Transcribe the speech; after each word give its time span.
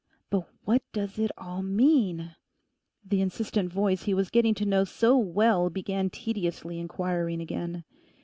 'But 0.31 0.47
what 0.63 0.81
does 0.93 1.19
it 1.19 1.29
all 1.37 1.61
mean?' 1.61 2.35
the 3.05 3.21
insistent 3.21 3.71
voice 3.71 4.01
he 4.01 4.15
was 4.15 4.31
getting 4.31 4.55
to 4.55 4.65
know 4.65 4.83
so 4.83 5.15
well 5.15 5.69
began 5.69 6.09
tediously 6.09 6.79
inquiring 6.79 7.39
again. 7.39 7.83